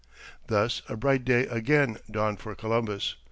[0.47, 3.17] Thus a bright day again dawned for Columbus.